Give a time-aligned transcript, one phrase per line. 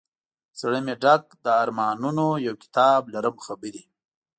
[0.59, 3.83] زړه مي ډک له ارمانونو یو کتاب لرم خبري